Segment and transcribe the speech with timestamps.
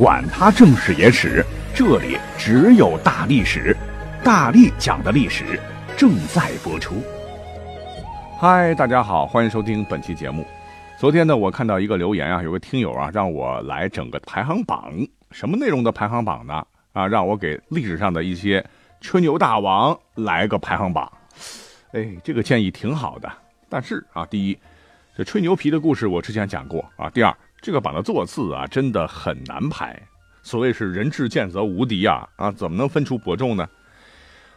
[0.00, 1.44] 管他正史野史，
[1.74, 3.76] 这里只有大历史，
[4.24, 5.60] 大力讲的历史
[5.94, 7.02] 正在播出。
[8.38, 10.46] 嗨，大家好，欢迎收听本期节目。
[10.98, 14.90] 昨天呢，我看到一个留言啊，有个听友啊，让我来整个排行榜，
[15.32, 16.66] 什么内容的排行榜呢？
[16.94, 18.64] 啊，让我给历史上的一些
[19.02, 21.12] 吹牛大王来个排行榜。
[21.92, 23.30] 哎，这个建议挺好的，
[23.68, 24.58] 但是啊，第一，
[25.14, 27.10] 这吹牛皮的故事我之前讲过啊。
[27.10, 27.36] 第二。
[27.60, 30.00] 这个榜的座次啊，真的很难排。
[30.42, 33.68] 所谓是人至贱则无敌啊啊，怎么能分出伯仲呢？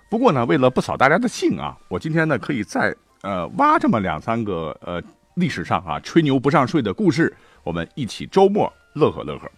[0.10, 5.02] 不过呢，为了不扫大家的兴啊，我今天呢可以再呃挖这么两三个呃
[5.34, 9.52] 历史上啊吹牛不上税的故事，我们一起周末乐呵乐呵。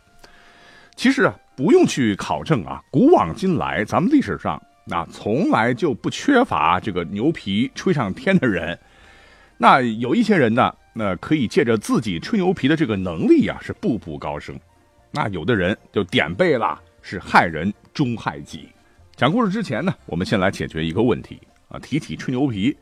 [0.95, 8.79] 其实啊，不用去考证啊，古往今来，咱们历史上那从来就不缺乏这个牛皮吹上天的人。
[9.57, 10.73] 那有一些人呢。
[10.97, 14.57] 那可以借着自己吹牛皮的这个能力呀，是步步高升。
[15.11, 18.69] 那有的人就点背了，是害人终害己。
[19.13, 21.77] 讲故事之前呢，我们先来解决一个问题啊。
[21.79, 22.77] 提起吹牛皮，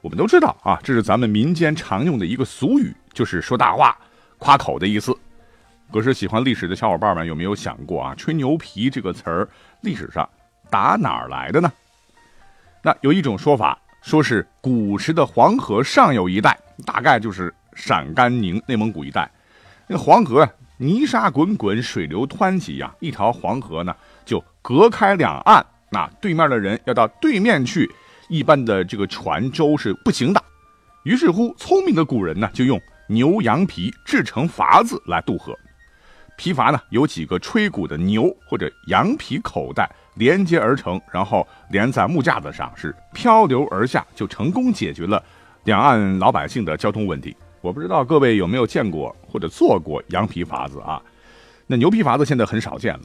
[0.00, 3.94] 我们都知道啊，这是咱们民间常用的一个俗语，就是说大话、
[4.38, 5.14] 夸口的意思。
[5.92, 9.46] 可是喜欢历史的小伙伴们有没有想过啊，吹牛皮这个词儿
[9.82, 10.26] 历史上
[10.70, 11.70] 打哪儿来的呢？
[12.82, 13.78] 那有一种说法。
[14.02, 19.30] 说是古时的黄河上游一带，大概就是陕甘宁内蒙古一带，
[19.86, 20.48] 那黄河
[20.78, 27.90] 泥沙滚滚，水流湍急呀，一条黄河呢就隔开两岸，那对面的人要到对面去，
[28.28, 30.42] 一般的这个船舟是不行的。
[31.04, 35.54] 于是乎，聪明的古人呢就用牛羊皮制成筏子来渡河，
[36.36, 39.90] 皮筏呢有几个吹鼓的牛或者羊皮口袋。
[40.14, 45.22] 连接而成，然后连在木架子上，是漂流而下，就成功解决了
[45.64, 47.36] 两岸老百姓的交通问题。
[47.60, 51.00] 我不知道各位有没有见过或者做过羊皮筏子啊？
[51.66, 53.02] 那牛皮筏子现在很少见了。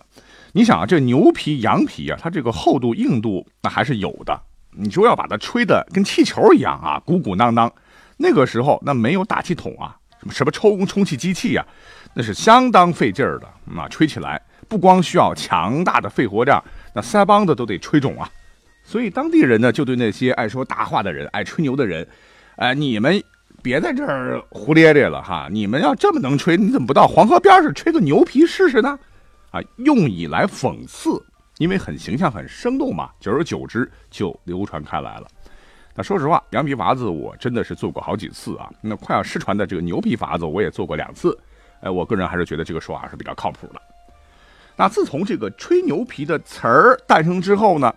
[0.53, 4.41] 你想啊，这牛皮、羊皮啊，它这个厚度、硬度那还是有的。
[4.71, 7.71] 你说要把它吹得跟气球一样啊，鼓鼓囊囊，
[8.17, 11.65] 那个时候那没有打气筒啊，什么什么抽充气机器呀，
[12.13, 13.47] 那是相当费劲儿的。
[13.65, 16.63] 那吹起来不光需要强大的肺活量。
[16.93, 18.29] 那腮帮子都得吹肿啊，
[18.83, 22.07] 所以当地人呢就对那些爱说大话的人、爱吹牛的人，
[22.55, 23.21] 哎，你们
[23.61, 25.47] 别在这儿胡咧咧了哈！
[25.51, 28.97] 你们要这么能吹，你怎么不到黄河边上吹个牛皮试试呢？
[29.51, 31.21] 啊，用以来讽刺，
[31.57, 33.09] 因为很形象、很生动嘛。
[33.19, 35.27] 久而久之就流传开来了。
[35.95, 38.69] 那说实话，羊皮筏子我真的是做过好几次啊。
[38.81, 41.37] 那快要失传的这个牛皮筏子我也做过两次。
[41.81, 43.81] 哎，我个人还是觉得这个说法是比较靠谱的。
[44.77, 47.93] 那自从这个吹牛皮的词儿诞生之后呢，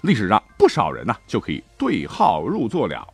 [0.00, 3.06] 历史上不少人呢就可以对号入座了。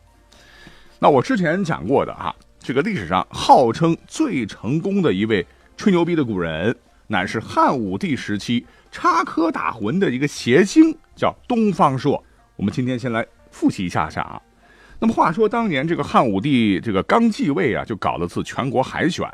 [0.99, 5.45] 那我之前讲过的哈，这个历史上号称最成功的一位
[5.77, 6.77] 吹牛逼的古人，
[7.09, 12.23] 乃是汉武帝时期插科打诨的一个谐星，叫东方朔。
[12.55, 14.41] 我们今天先来复习一下下啊。
[15.01, 19.29] 那么话说当年这个汉武帝这个刚继位啊，就搞了次全国海选，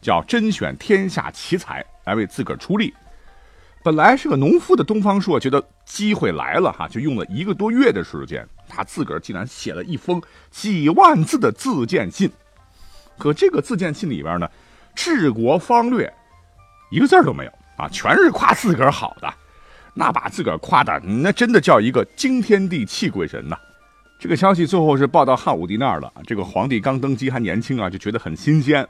[0.00, 2.92] 叫甄选天下奇才来为自个儿出力。
[3.84, 10.22] 本来是个农夫的东方朔，觉得机会来了哈，就用了一个多月的时间，他自个儿竟然写了一封
[10.52, 12.30] 几万字的自荐信。
[13.18, 14.48] 可这个自荐信里边呢，
[14.94, 16.12] 治国方略
[16.92, 19.34] 一个字都没有啊，全是夸自个儿好的，
[19.94, 23.58] 那把自个儿夸的那真的叫一个惊天地泣鬼神呐。
[24.20, 28.86] 这个消息最后是报到汉武帝那儿了，这个皇帝刚登基还年轻啊，就觉得很新鲜，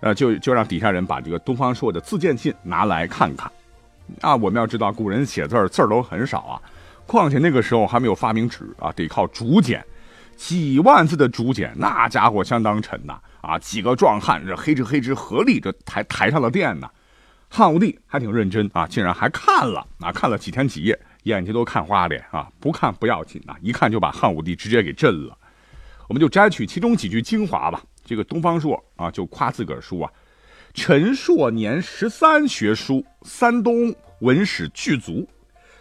[0.00, 3.52] 呃，就就让底下人把这个东方朔的自荐信拿来看看。
[4.20, 6.60] 啊，我们要知道，古人写字儿字儿都很少啊，
[7.06, 9.84] 况且那个时候还没有发明纸啊，得靠竹简，
[10.36, 13.18] 几万字的竹简，那家伙相当沉呐！
[13.40, 16.88] 啊，几个壮汉这黑哧黑哧合力这抬抬上了殿呢。
[17.48, 25.36] 汉武帝还挺认真啊，竟然还看了啊，看了几天几夜，眼睛都看花了啊，不看不要紧呐，一看就把汉武帝直接给震了。
[26.08, 27.82] 我们就摘取其中几句精华吧。
[28.04, 30.10] 这个东方朔啊，就夸自个儿书啊。
[30.74, 35.28] 陈硕年十三学书，三东文史俱足，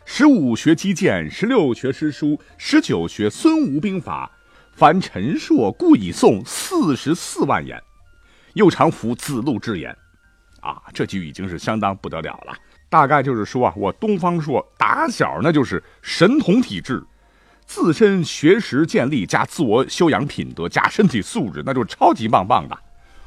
[0.05, 4.29] 十五学击剑，十六学诗书，十九学孙吴兵法。
[4.73, 7.79] 凡陈硕故以诵四十四万言，
[8.53, 9.95] 又常服子路之言。
[10.61, 12.57] 啊，这句已经是相当不得了了。
[12.89, 17.03] 大概就是说啊，我东方朔打小那就是神童体质，
[17.67, 22.75] 自身学识建立加自我修养品德加身体素质，那就超级棒棒的。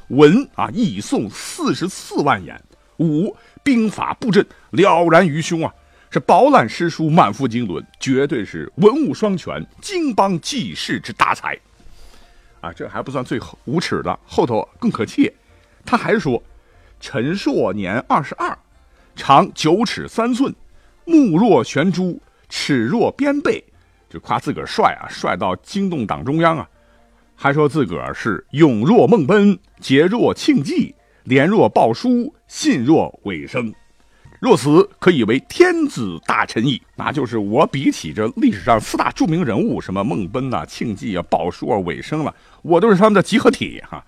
[0.09, 2.57] 文啊，译诵四十四万言；
[2.97, 3.33] 武
[3.67, 5.73] 兵法布阵了然于胸啊，
[6.09, 11.59] 是饱览诗书，满腹经纶，绝对是文武双全、经邦济世之大才。
[12.61, 15.29] 啊，这还不算最无耻的，后头更可气。
[15.85, 16.41] 他还说
[17.01, 18.57] ：“陈硕年二十二，
[19.17, 20.55] 长九尺三寸，
[21.03, 23.61] 目若悬珠，齿若边贝。”
[24.09, 26.69] 就夸自个儿帅啊，帅到惊动党中央啊！
[27.35, 30.95] 还说自个儿是勇若孟奔，节若庆忌，
[31.27, 33.73] 廉若鲍叔，信若尾生。
[34.39, 36.81] 若此，可以为天子大臣矣。
[36.95, 44.01] 那就是我比起这历史上四大著名人物，什么孟奔呐、庆忌啊、鲍叔啊、尾生了，我都是他们的集合体哈。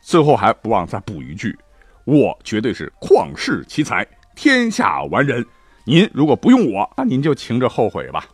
[0.00, 1.56] 最后还不忘再补一句：
[2.04, 4.04] 我绝对是旷世奇才，
[4.34, 5.46] 天下完人。
[5.84, 8.26] 您如果不用我，那您就请着后悔吧。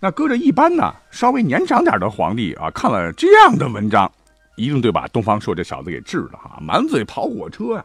[0.00, 4.10] 那搁着一般呢，稍微年长点的皇帝啊，看了这样的文章，
[4.58, 7.84] 一定得把东方朔这小子给治了哈，满嘴跑火车呀。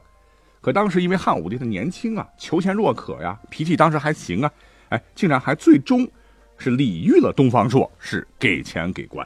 [0.59, 4.51] 可当时因为汉武帝他年轻啊，求贤若渴呀，脾气当时还行啊，
[4.89, 6.07] 哎，竟然还最终
[6.57, 9.25] 是礼遇了东方朔，是给钱给官。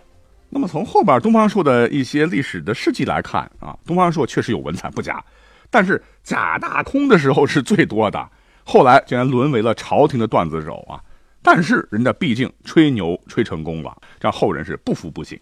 [0.49, 5.23] 那么从后边东方朔的一些历史的事迹来看啊，东方朔确实有文采不假，
[5.69, 8.29] 但是假大空的时候是最多的，
[8.65, 10.99] 后来竟然沦为了朝廷的段子手啊。
[11.43, 15.39] 但是人家毕竟吹牛吹成功了，让后人是不服不行。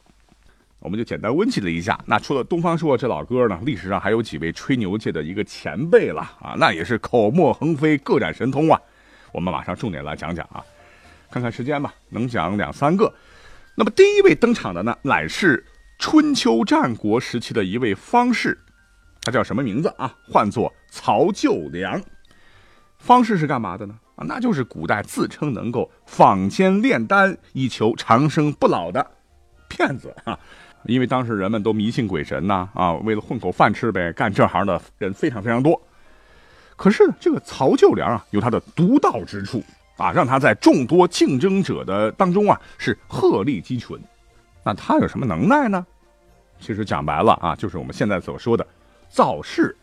[0.86, 2.00] 我们就简单温习了一下。
[2.06, 8.80] 那除了东方朔这老哥呢，历史上还有几位吹牛界的一个前辈了啊，那也是口沫横飞，各展神通啊。
[9.32, 10.64] 我们马上重点来讲讲啊，
[11.32, 13.12] 看看时间吧，能讲两三个。
[13.76, 15.66] 那么第一位登场的呢，乃是
[15.98, 18.58] 春秋战国时期的一位方士，
[19.22, 20.16] 他叫什么名字啊？
[20.32, 22.00] 唤作曹救良。
[23.00, 23.96] 方士是干嘛的呢？
[24.16, 29.06] 啊，那就是古代自称能够坊间炼丹以求长生不老的
[29.68, 30.40] 骗子啊。
[30.88, 35.82] 因为当时人们都迷信鬼神呐，啊，为了混口饭吃呗，干这行的人非常非常多。
[36.76, 39.64] 可是这个曹救良啊，有他的独到之处
[39.98, 43.98] 啊，让他在众多竞争者的当中啊，是鹤立鸡群。
[44.64, 45.86] 那他有什么能耐呢？
[46.60, 48.66] 其实讲白了啊，就是我们现在所说的
[49.10, 49.76] 造势。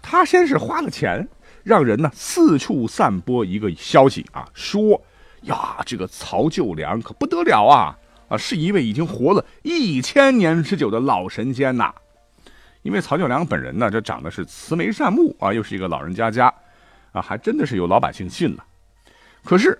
[0.00, 1.26] 他先是花了钱，
[1.62, 5.00] 让人呢四处散播一个消息啊，说
[5.42, 7.96] 呀，这个曹救良可不得了啊。
[8.32, 11.92] 啊，是一位已经活了一千年之久的老神仙呐！
[12.80, 16.50] 因为曹九良本人呢，这长得是慈眉善目啊，又是一个老人家家，
[17.12, 18.64] 啊，还真的是有老百姓信了。
[19.44, 19.78] 可是，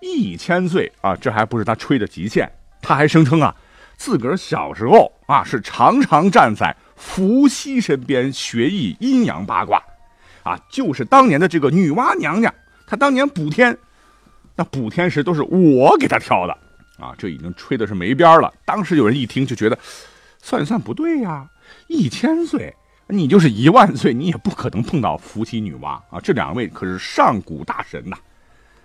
[0.00, 2.48] 一千岁啊，这还不是他吹的极限，
[2.80, 3.52] 他还声称啊，
[3.96, 9.82] 自个儿小时候啊，是常常站在伏羲身边学艺阴阳八卦，
[10.44, 12.54] 啊，就是当年的这个女娲娘娘，
[12.86, 13.76] 她当年补天，
[14.54, 16.56] 那补天时都是我给她挑的。
[17.00, 18.52] 啊，这已经吹的是没边了。
[18.64, 19.78] 当时有人一听就觉得，
[20.40, 21.48] 算一算不对呀，
[21.88, 22.74] 一千岁，
[23.08, 26.20] 你就是一万岁，你也不可能碰到伏羲女娲啊。
[26.22, 28.16] 这两位可是上古大神呐。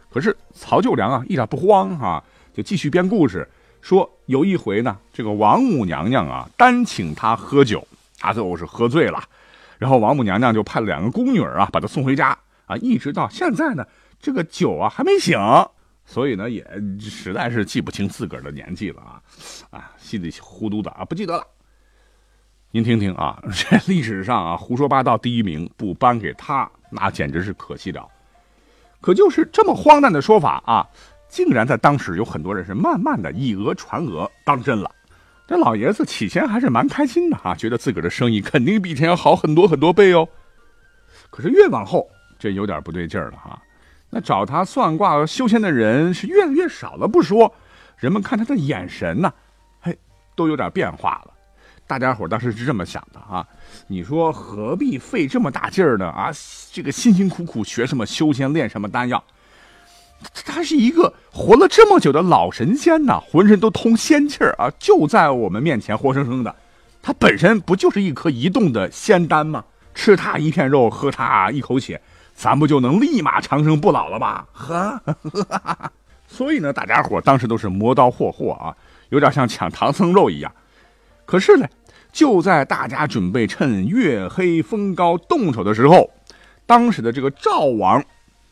[0.09, 2.23] 可是曹救良啊，一点不慌啊，
[2.53, 3.47] 就继续编故事，
[3.81, 7.85] 说有一回呢，这个王母娘娘啊，单请他喝酒，
[8.17, 9.21] 他最后是喝醉了，
[9.77, 13.85] 然后王母娘娘就派两个宫女啊，把他送回家啊，一直到现在呢，
[14.21, 15.37] 这个酒啊还没醒。
[16.05, 16.65] 所以呢，也
[16.99, 19.21] 实在是记不清自个儿的年纪了啊，
[19.71, 21.45] 啊，稀里糊涂的啊，不记得了。
[22.71, 28.07] 您听听啊，这 历史上啊，胡说八道第一名不颁给他，那简直是可惜了。
[29.01, 30.87] 可就是这么荒诞的说法啊，
[31.27, 34.89] 竟然在当时有很多人是慢慢的以讹传讹，当真了。
[35.47, 40.27] 这老爷子起先还是蛮开心的啊，觉得自个儿的生意肯定比以前要好很多很多倍哦。
[41.29, 42.07] 可是越往后，
[42.37, 43.61] 这有点不对劲儿了哈。
[44.15, 47.53] 那找他算卦修仙的人是越来越少了不说，
[47.97, 49.33] 人们看他的眼神呢，
[49.81, 49.97] 嘿，
[50.37, 51.33] 都有点变化了。
[51.85, 53.45] 大家伙当时是这么想的啊，
[53.87, 56.07] 你说何必费这么大劲儿呢？
[56.07, 56.31] 啊，
[56.71, 59.21] 这个辛辛苦苦学什么修仙，练什么丹药？
[60.45, 66.55] 他是一个活了这么久的老神仙呐，浑身都通仙气儿啊，就在我们面前活生生的。
[67.01, 69.65] 他本身不就是一颗移动的仙丹吗？
[69.93, 72.01] 吃他一片肉，喝他一口血。
[72.35, 74.45] 咱不就能立马长生不老了吗？
[74.51, 75.01] 呵，
[76.27, 78.75] 所以呢，大家伙当时都是磨刀霍霍啊，
[79.09, 80.51] 有点像抢唐僧肉一样。
[81.25, 81.65] 可是呢，
[82.11, 86.11] 就在大家准备趁月黑风高动手的时候，
[86.65, 88.03] 当时的这个赵王，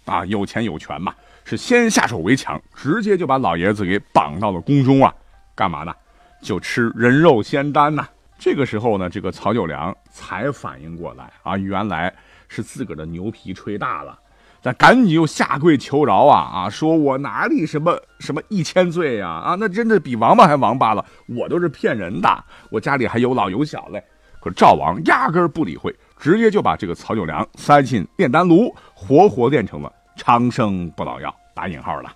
[0.05, 1.13] 啊，有钱有权嘛，
[1.43, 5.13] 是先下手为强，直接就把老爷子给绑到了宫中啊，
[5.53, 5.93] 干嘛呢？
[6.41, 8.07] 就吃人肉仙丹呐。
[8.39, 12.13] 这个时候呢，这个曹九良才反应过来啊，原来。
[12.53, 14.19] 是自个儿的牛皮吹大了，
[14.61, 16.69] 那赶紧又下跪求饶啊啊！
[16.69, 19.57] 说我哪里什么什么一千岁呀啊！
[19.59, 24.03] 那真的比王八还王八了，我都是骗人的，我家里还有老有小嘞。
[24.39, 32.13] 可赵王压根不理会，直接就把这个曹九良塞进炼丹炉，活活炼成了长生不老药，打引号了。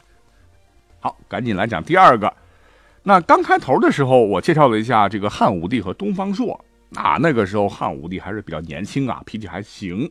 [1.00, 2.32] 好，赶紧来讲第二个。
[3.02, 6.60] 那刚开头的时候，我介绍了一下这个汉武帝和东方朔
[6.96, 10.10] 啊，那个时候汉武帝还是比较年轻啊，脾气还行。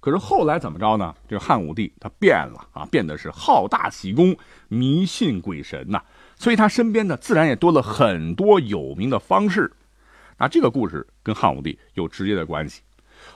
[0.00, 1.14] 可是后来怎么着呢？
[1.28, 4.34] 这个汉武帝他变了啊，变得是好大喜功，
[4.68, 6.00] 迷信鬼神呐，
[6.36, 9.70] 所以他身边呢自然也多了很多有名的方士。
[10.38, 12.80] 那这个故事跟汉武帝有直接的关系。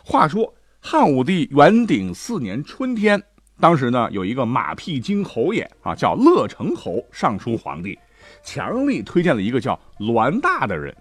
[0.03, 3.23] 话说汉武帝元鼎四年春天，
[3.61, 7.99] 当时呢有一个马屁精侯爷啊，叫乐成侯，上书皇帝，
[8.43, 10.97] 强力推荐了一个叫栾大的人。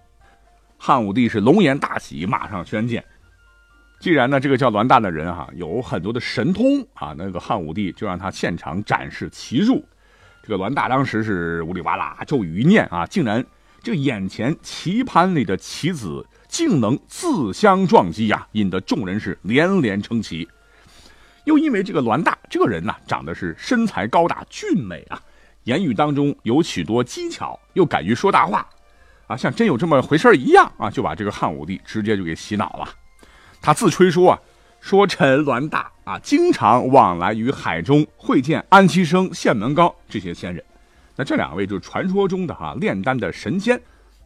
[0.76, 3.02] 汉武帝是龙颜大喜，马上宣见。
[4.00, 9.82] 既然呢，这个叫栾大的人哈有很多的神通啊，那个汉武帝就让他现场展示奇术。
[10.42, 13.42] 这个栾大当时是呜里哇啦咒语一念啊，竟然
[13.82, 20.46] 这眼前棋盘里的棋子竟能自相撞击呀，引得众人是连连称奇。
[21.44, 25.18] 又因为这个栾大这个人呢，长得是身材高大俊美啊，
[25.62, 28.66] 言语当中有许多技巧，又敢于说大话，
[29.26, 32.88] 啊，像真有这么回事一样啊，就把这个汉武帝直接就给洗脑了。
[33.64, 34.38] 他自吹说啊，
[34.78, 40.62] 说臣栾大啊，经常往来于海中，会见安其生、献门高这些仙人。
[41.16, 43.80] 那这两位就是传说中的哈炼丹的神仙。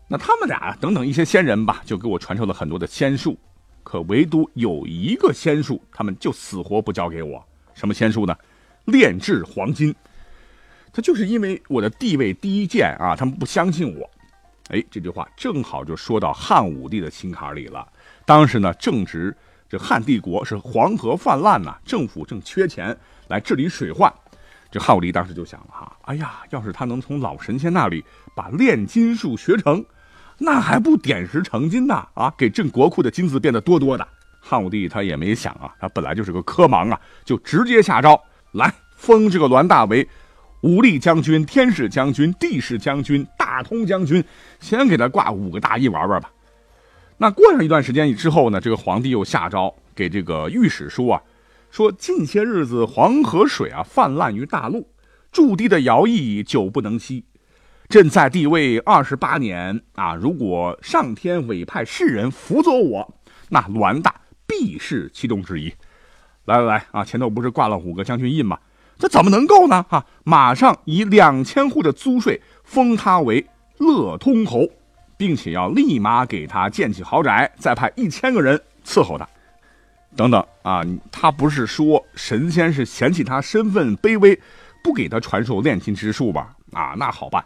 [0.09, 3.38] 那他们俩等等一些仙人吧，就给我传授了很多的仙术。
[3.85, 7.40] 可唯独有一个仙术，他们就死活不交给我。
[7.75, 8.37] 什么仙术呢？
[8.87, 9.95] 炼制黄金。
[10.92, 14.11] 他就是因为我的地位低贱啊，他们不相信我。
[14.68, 17.87] 哎，这句话正好就说到汉武帝的心坎里了。
[18.25, 19.37] 当时呢，正值
[19.68, 22.96] 这汉帝国是黄河泛滥呐，政府正缺钱
[23.28, 24.12] 来治理水患。
[24.70, 28.04] 这汉武帝当时就想了哈，哎呀，要是他能从老神仙那里
[28.37, 29.82] 把炼金术学成，
[30.37, 32.06] 那还不点石成金呐？
[32.12, 34.06] 啊，给朕国库的金子变得多多的。
[34.40, 38.22] 汉武帝他也没想啊，他本来就是个科盲啊，就直接下诏
[38.52, 40.06] 来封这个栾大为
[40.62, 44.22] 武力将军、天士将军、地士将军、大通将军，
[44.60, 46.30] 先给他挂五个大印玩玩吧。
[47.16, 51.22] 那过上一段时间之后呢，这个皇帝又下诏给这个御史书啊，
[51.70, 54.88] 说近些日子黄河水啊泛滥于大陆，
[55.30, 57.24] 驻地的徭役久不能息。
[57.88, 63.14] 朕在帝位二十八年啊，如果上天委派世人辅佐我，
[63.48, 64.14] 那栾大
[64.46, 65.72] 必是其中之一。
[66.44, 68.58] 来来来啊，前头不是挂了五个将军印吗？
[68.98, 69.84] 这怎么能够呢？
[69.88, 73.46] 哈，马上以两千户的租税封他为
[73.78, 74.68] 乐通侯。
[75.16, 79.28] 并且要立马给他建起豪宅，再派一千个人伺候他，
[80.14, 80.80] 等等啊！
[81.10, 84.40] 他不是说神仙是嫌弃他身份卑微，
[84.80, 86.54] 不给他传授炼金之术吧？
[86.72, 87.44] 啊，那好办，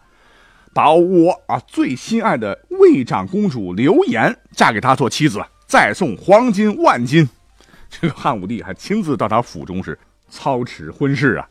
[0.75, 7.27] 把我啊最心爱的魏长公主刘岩嫁给他做妻子，再送黄金万金。
[7.89, 9.99] 这个汉武帝还亲自到他府中是
[10.33, 11.47] 操持婚事啊，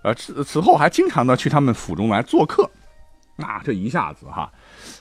[0.00, 2.68] 呃，此此后还经常的去他们府中来做客。
[3.36, 4.50] 那这一下子哈。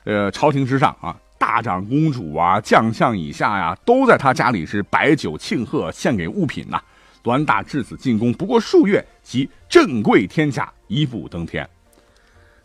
[0.04, 6.82] 呃，朝廷之上啊，大长公主啊，将相以下呀，都在他家里是摆酒庆贺，献给物品呐。
[7.24, 11.68] 栾大至此进宫不过数月，即振贵天下，一步登天。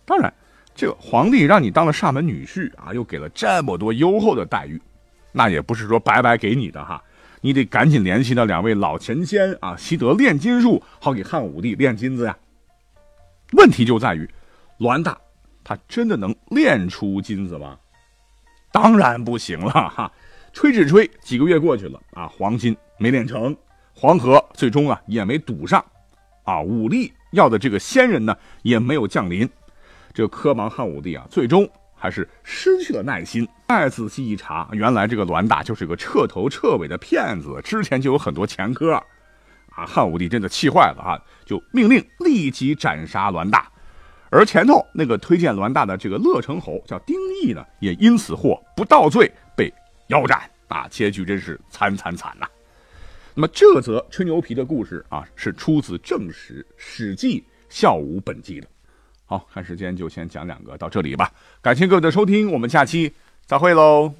[0.04, 0.34] 当然，
[0.74, 4.82] 这个皇帝让你当了上门女婿啊，又给了这么多优厚的待遇，
[5.30, 7.00] 那也不是说白白给你的哈。
[7.40, 12.36] 你得赶紧联系那两位老神仙啊，习得炼金术，好给汉武帝炼金子呀。
[13.52, 14.28] 问题就在于，
[14.78, 15.18] 栾大。
[15.62, 17.78] 他真的能炼出金子吗？
[18.72, 20.10] 当然不行了哈！
[20.52, 23.56] 吹只吹，几个月过去了啊，黄金没炼成，
[23.94, 25.84] 黄河最终啊也没堵上，
[26.44, 29.48] 啊，武力要的这个仙人呢也没有降临。
[30.12, 31.68] 这个科盲汉武帝啊，最终
[32.00, 33.46] 还是失去了耐心。
[33.68, 38.94] 再仔细一查，原来这个栾大就是个彻头彻尾的骗子，之前就有很多前科。
[39.72, 43.70] 啊，汉武帝真的气坏了啊，就命令立即斩杀栾大。
[44.28, 49.72] 而前头那个推荐栾大的这个乐成侯叫丁义呢，也因此获不到罪被
[50.08, 52.46] 腰斩啊，结局真是惨惨惨呐。
[53.34, 58.66] 那么这则吹牛皮的故事啊，是出自正史《史记·孝武本纪》的。
[59.30, 61.30] 好看时间就先讲两个到这里吧，
[61.62, 63.14] 感谢各位的收听，我们下期
[63.46, 64.12] 再会喽。